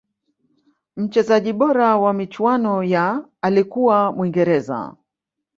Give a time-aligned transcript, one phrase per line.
[0.97, 4.95] mchezaji bora wa michuano ya alikuwa mwingereza